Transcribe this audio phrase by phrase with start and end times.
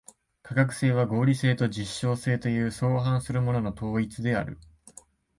[0.41, 4.57] 科学性は合理性と実証性という相反するものの統一である。